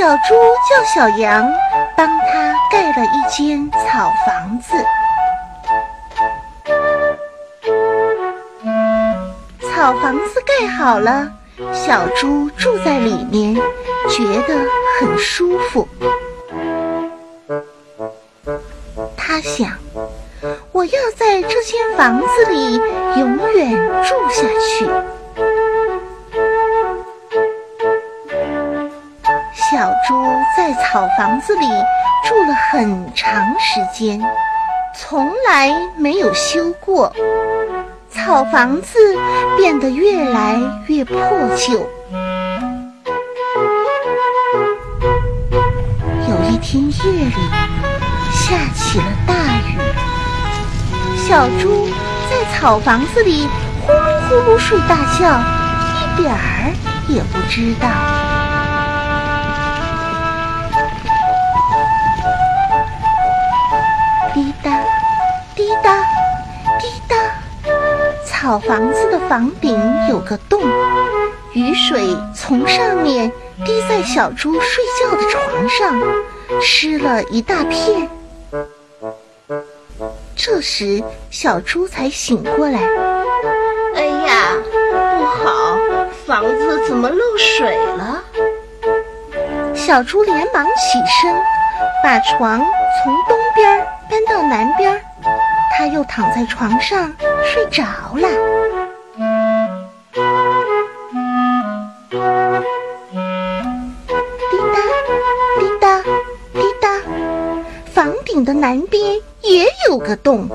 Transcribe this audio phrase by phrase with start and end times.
[0.00, 0.34] 小猪
[0.66, 1.52] 叫小羊
[1.94, 4.74] 帮他盖了一间草房子。
[9.60, 11.30] 草房子盖好了，
[11.74, 13.54] 小猪住在里面，
[14.08, 14.58] 觉得
[14.98, 15.86] 很舒服。
[19.18, 19.68] 他想，
[20.72, 22.76] 我要在这间房子里
[23.18, 24.88] 永远住下去。
[30.70, 31.66] 在草房子里
[32.28, 34.22] 住了很长时间，
[34.94, 37.12] 从来没有修过。
[38.08, 39.18] 草房子
[39.56, 41.16] 变得越来越破
[41.56, 41.90] 旧。
[46.28, 47.34] 有一天夜里，
[48.30, 49.34] 下起了大
[49.66, 49.76] 雨，
[51.16, 51.88] 小猪
[52.30, 53.48] 在草房子里
[53.84, 55.36] 呼噜呼噜睡大觉，
[55.96, 56.72] 一点儿
[57.08, 58.29] 也不知道。
[68.40, 70.62] 草房子的房顶有个洞，
[71.52, 73.30] 雨水从上面
[73.66, 76.00] 滴在小猪睡觉的床上，
[76.58, 78.08] 湿了一大片。
[80.34, 82.80] 这时，小猪才醒过来。
[83.94, 84.56] 哎呀，
[85.18, 85.76] 不好，
[86.26, 88.24] 房子怎么漏水了？
[89.74, 91.30] 小猪连忙起身，
[92.02, 94.98] 把床从东边搬到南边。
[95.70, 97.82] 他又躺在床上睡着
[98.14, 98.28] 了。
[104.50, 104.80] 滴答
[105.58, 106.02] 滴答
[106.52, 106.88] 滴答，
[107.92, 109.02] 房顶的南边
[109.42, 110.48] 也有个洞，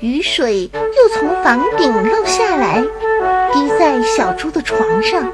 [0.00, 2.82] 雨水又从房顶漏下来，
[3.52, 5.30] 滴在小猪的床上。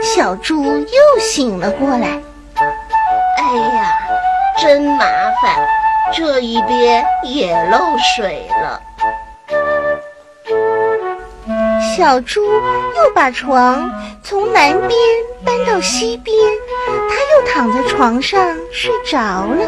[0.00, 2.20] 小猪又醒了过来。
[2.56, 3.92] 哎呀，
[4.60, 5.04] 真麻
[5.42, 5.77] 烦！
[6.12, 7.78] 这一边也漏
[8.16, 8.80] 水了。
[11.96, 13.90] 小猪又把床
[14.22, 14.90] 从南边
[15.44, 16.36] 搬到西边，
[17.08, 19.66] 他又躺在床上睡着了。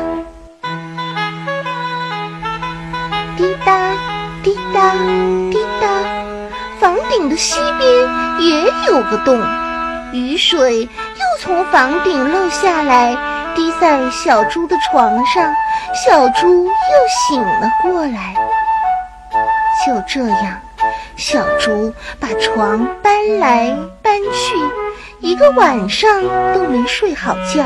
[3.37, 3.93] 滴答
[4.43, 4.93] 滴答
[5.51, 5.89] 滴答，
[6.79, 7.91] 房顶的西边
[8.39, 9.43] 也有个洞，
[10.13, 13.17] 雨水又从房顶漏下来，
[13.55, 15.55] 滴在小猪的床上。
[15.95, 16.73] 小猪又
[17.29, 18.35] 醒了过来。
[19.87, 20.61] 就这样，
[21.17, 24.57] 小猪把床搬来搬去，
[25.21, 26.23] 一个晚上
[26.55, 27.65] 都没睡好觉。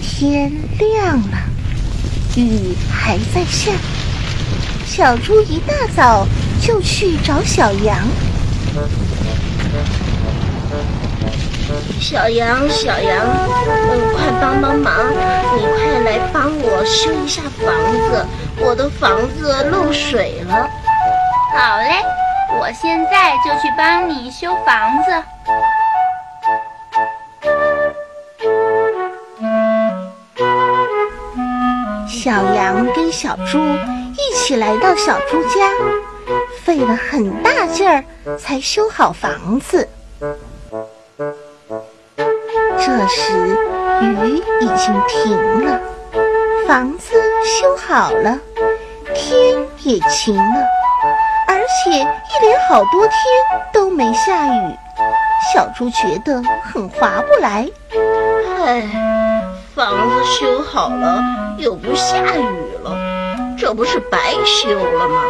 [0.00, 1.38] 天亮了，
[2.36, 3.70] 雨还在下。
[4.86, 6.26] 小猪一大早
[6.60, 7.98] 就去找小羊。
[12.00, 13.26] 小羊，小羊，
[13.90, 14.92] 嗯，快帮帮忙！
[15.56, 17.72] 你快来帮我修一下房
[18.10, 18.26] 子，
[18.58, 20.68] 我的房子漏水了。
[21.54, 22.02] 好嘞，
[22.58, 25.22] 我现在就去帮你修房子。
[32.08, 35.70] 小羊跟小猪一起来到小猪家，
[36.62, 38.04] 费了很大劲儿
[38.38, 39.88] 才修好房子。
[42.98, 43.32] 这时，
[44.02, 45.80] 雨已经停了，
[46.68, 48.38] 房子修好了，
[49.14, 50.66] 天也晴了，
[51.48, 53.14] 而且一连好多天
[53.72, 54.76] 都没下雨。
[55.54, 57.66] 小猪觉得很划不来。
[58.62, 58.82] 唉，
[59.74, 61.18] 房子修好了
[61.56, 62.94] 又不下雨了，
[63.58, 65.22] 这不是白修了吗？